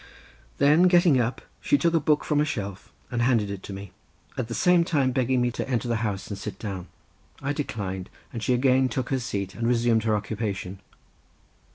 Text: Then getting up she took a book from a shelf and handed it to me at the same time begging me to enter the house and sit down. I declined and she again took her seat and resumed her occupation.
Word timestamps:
Then 0.57 0.87
getting 0.87 1.21
up 1.21 1.43
she 1.61 1.77
took 1.77 1.93
a 1.93 1.99
book 1.99 2.23
from 2.23 2.41
a 2.41 2.43
shelf 2.43 2.91
and 3.11 3.21
handed 3.21 3.51
it 3.51 3.61
to 3.61 3.71
me 3.71 3.91
at 4.35 4.47
the 4.47 4.55
same 4.55 4.83
time 4.83 5.11
begging 5.11 5.39
me 5.43 5.51
to 5.51 5.69
enter 5.69 5.87
the 5.87 5.97
house 5.97 6.27
and 6.27 6.39
sit 6.39 6.57
down. 6.57 6.87
I 7.39 7.53
declined 7.53 8.09
and 8.33 8.41
she 8.41 8.55
again 8.55 8.89
took 8.89 9.09
her 9.09 9.19
seat 9.19 9.53
and 9.53 9.67
resumed 9.67 10.03
her 10.05 10.15
occupation. 10.15 10.79